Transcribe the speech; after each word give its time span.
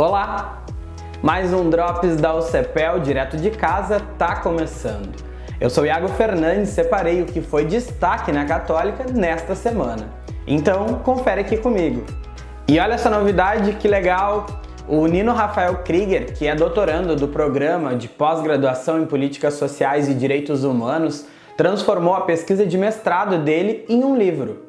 Olá! 0.00 0.62
Mais 1.20 1.52
um 1.52 1.68
Drops 1.68 2.14
da 2.14 2.32
UCPEL 2.32 3.00
direto 3.00 3.36
de 3.36 3.50
casa 3.50 4.00
tá 4.16 4.36
começando. 4.36 5.10
Eu 5.60 5.68
sou 5.68 5.84
Iago 5.84 6.06
Fernandes, 6.10 6.68
separei 6.68 7.20
o 7.20 7.26
que 7.26 7.40
foi 7.40 7.64
destaque 7.64 8.30
na 8.30 8.44
Católica 8.44 9.04
nesta 9.12 9.56
semana. 9.56 10.08
Então, 10.46 11.00
confere 11.02 11.40
aqui 11.40 11.56
comigo. 11.56 12.06
E 12.68 12.78
olha 12.78 12.94
essa 12.94 13.10
novidade, 13.10 13.72
que 13.72 13.88
legal! 13.88 14.46
O 14.86 15.04
Nino 15.08 15.32
Rafael 15.32 15.78
Krieger, 15.78 16.32
que 16.32 16.46
é 16.46 16.54
doutorando 16.54 17.16
do 17.16 17.26
programa 17.26 17.96
de 17.96 18.06
pós-graduação 18.06 19.02
em 19.02 19.04
Políticas 19.04 19.54
Sociais 19.54 20.08
e 20.08 20.14
Direitos 20.14 20.62
Humanos, 20.62 21.26
transformou 21.56 22.14
a 22.14 22.20
pesquisa 22.20 22.64
de 22.64 22.78
mestrado 22.78 23.36
dele 23.38 23.84
em 23.88 24.04
um 24.04 24.16
livro. 24.16 24.64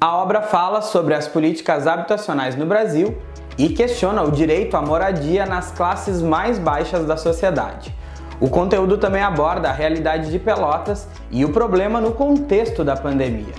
A 0.00 0.16
obra 0.16 0.42
fala 0.42 0.82
sobre 0.82 1.14
as 1.14 1.28
políticas 1.28 1.86
habitacionais 1.86 2.56
no 2.56 2.66
Brasil 2.66 3.16
e 3.58 3.68
questiona 3.70 4.22
o 4.22 4.30
direito 4.30 4.76
à 4.76 4.82
moradia 4.82 5.46
nas 5.46 5.70
classes 5.70 6.20
mais 6.22 6.58
baixas 6.58 7.06
da 7.06 7.16
sociedade. 7.16 7.94
O 8.38 8.50
conteúdo 8.50 8.98
também 8.98 9.22
aborda 9.22 9.68
a 9.68 9.72
realidade 9.72 10.30
de 10.30 10.38
Pelotas 10.38 11.08
e 11.30 11.44
o 11.44 11.50
problema 11.50 12.00
no 12.00 12.12
contexto 12.12 12.84
da 12.84 12.94
pandemia. 12.94 13.54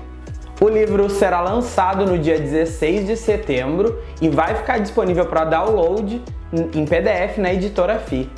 O 0.61 0.67
livro 0.67 1.09
será 1.09 1.41
lançado 1.41 2.05
no 2.05 2.17
dia 2.17 2.39
16 2.39 3.05
de 3.07 3.15
setembro 3.15 3.99
e 4.21 4.29
vai 4.29 4.55
ficar 4.55 4.79
disponível 4.79 5.25
para 5.25 5.45
download 5.45 6.21
em 6.73 6.85
PDF 6.85 7.37
na 7.37 7.53
editora 7.53 7.99
FI. 7.99 8.29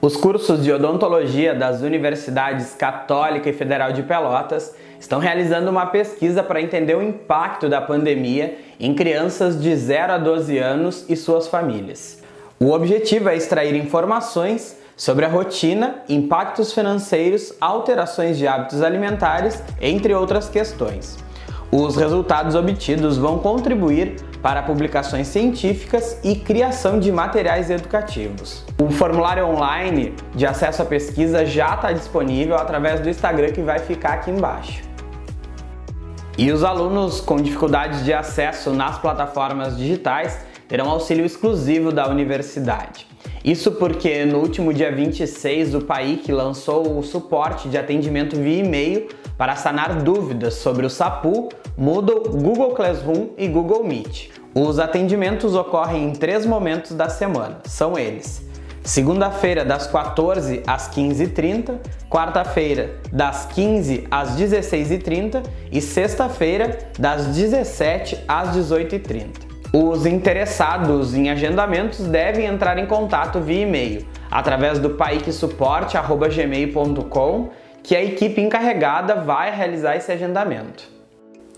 Os 0.00 0.16
cursos 0.16 0.62
de 0.62 0.70
odontologia 0.70 1.52
das 1.52 1.82
universidades 1.82 2.72
Católica 2.72 3.50
e 3.50 3.52
Federal 3.52 3.90
de 3.90 4.04
Pelotas 4.04 4.72
estão 5.00 5.18
realizando 5.18 5.68
uma 5.72 5.86
pesquisa 5.86 6.40
para 6.40 6.62
entender 6.62 6.96
o 6.96 7.02
impacto 7.02 7.68
da 7.68 7.80
pandemia 7.80 8.58
em 8.78 8.94
crianças 8.94 9.60
de 9.60 9.74
0 9.74 10.12
a 10.12 10.18
12 10.18 10.56
anos 10.56 11.04
e 11.08 11.16
suas 11.16 11.48
famílias. 11.48 12.22
O 12.60 12.70
objetivo 12.70 13.28
é 13.28 13.36
extrair 13.36 13.74
informações 13.74 14.78
sobre 14.96 15.24
a 15.24 15.28
rotina, 15.28 15.96
impactos 16.08 16.72
financeiros, 16.72 17.52
alterações 17.60 18.38
de 18.38 18.46
hábitos 18.46 18.82
alimentares, 18.82 19.60
entre 19.80 20.14
outras 20.14 20.48
questões. 20.48 21.18
Os 21.70 21.96
resultados 21.96 22.54
obtidos 22.54 23.18
vão 23.18 23.40
contribuir 23.40 24.16
para 24.42 24.62
publicações 24.62 25.26
científicas 25.26 26.18
e 26.24 26.34
criação 26.34 26.98
de 26.98 27.12
materiais 27.12 27.68
educativos. 27.68 28.64
O 28.80 28.90
formulário 28.90 29.46
online 29.46 30.14
de 30.34 30.46
acesso 30.46 30.80
à 30.80 30.84
pesquisa 30.86 31.44
já 31.44 31.74
está 31.74 31.92
disponível 31.92 32.56
através 32.56 33.00
do 33.00 33.10
Instagram 33.10 33.52
que 33.52 33.60
vai 33.60 33.80
ficar 33.80 34.14
aqui 34.14 34.30
embaixo. 34.30 34.82
E 36.38 36.50
os 36.50 36.64
alunos 36.64 37.20
com 37.20 37.36
dificuldades 37.36 38.02
de 38.02 38.14
acesso 38.14 38.70
nas 38.70 38.96
plataformas 38.96 39.76
digitais 39.76 40.46
terão 40.68 40.88
auxílio 40.88 41.26
exclusivo 41.26 41.92
da 41.92 42.08
universidade. 42.08 43.07
Isso 43.44 43.72
porque 43.72 44.24
no 44.24 44.38
último 44.38 44.72
dia 44.74 44.90
26 44.90 45.74
o 45.74 45.80
PAIC 45.82 46.30
lançou 46.32 46.98
o 46.98 47.02
suporte 47.02 47.68
de 47.68 47.78
atendimento 47.78 48.36
via 48.36 48.64
e-mail 48.64 49.08
para 49.36 49.54
sanar 49.54 50.02
dúvidas 50.02 50.54
sobre 50.54 50.84
o 50.84 50.90
SAPU, 50.90 51.48
Moodle, 51.76 52.20
Google 52.30 52.74
Classroom 52.74 53.28
e 53.38 53.46
Google 53.46 53.84
Meet. 53.84 54.30
Os 54.54 54.78
atendimentos 54.80 55.54
ocorrem 55.54 56.08
em 56.08 56.12
três 56.12 56.44
momentos 56.44 56.92
da 56.92 57.08
semana. 57.08 57.60
São 57.64 57.96
eles: 57.96 58.42
segunda-feira 58.82 59.64
das 59.64 59.86
14 59.86 60.62
às 60.66 60.90
15h30, 60.90 61.76
quarta-feira 62.10 62.98
das 63.12 63.46
15 63.46 64.08
às 64.10 64.30
16h30 64.30 65.44
e 65.70 65.80
sexta-feira 65.80 66.78
das 66.98 67.26
17 67.26 68.24
às 68.26 68.56
18h30. 68.56 69.47
Os 69.72 70.04
interessados 70.06 71.14
em 71.14 71.30
agendamentos 71.30 72.00
devem 72.00 72.46
entrar 72.46 72.76
em 72.78 72.86
contato 72.86 73.38
via 73.38 73.62
e-mail 73.62 74.04
através 74.30 74.78
do 74.78 74.90
paiquesuporte.gmail.com 74.90 77.50
que 77.82 77.94
a 77.94 78.02
equipe 78.02 78.40
encarregada 78.40 79.16
vai 79.16 79.54
realizar 79.54 79.94
esse 79.96 80.10
agendamento. 80.10 80.88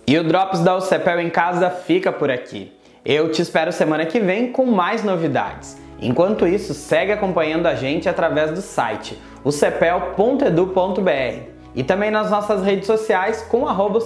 E 0.07 0.19
o 0.19 0.25
Drops 0.25 0.61
da 0.61 0.77
UCPEL 0.77 1.21
em 1.21 1.31
casa 1.31 1.71
fica 1.71 2.11
por 2.11 2.33
aqui. 2.33 2.73
Eu 3.05 3.31
te 3.31 3.43
espero 3.43 3.71
semana 3.73 4.05
que 4.05 4.19
vem 4.19 4.51
com 4.51 4.67
mais 4.67 5.05
novidades. 5.05 5.79
Enquanto 6.01 6.49
isso, 6.49 6.75
segue 6.75 7.13
acompanhando 7.13 7.67
a 7.67 7.77
gente 7.77 8.09
através 8.09 8.51
do 8.51 8.61
site 8.61 9.17
ucepel.edu.br 9.45 11.61
e 11.75 11.84
também 11.84 12.11
nas 12.11 12.31
nossas 12.31 12.65
redes 12.65 12.87
sociais 12.87 13.43
com 13.43 13.69
arroba 13.69 14.01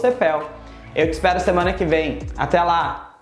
Eu 0.94 1.06
te 1.06 1.12
espero 1.12 1.40
semana 1.40 1.72
que 1.72 1.86
vem. 1.86 2.18
Até 2.36 2.62
lá! 2.62 3.13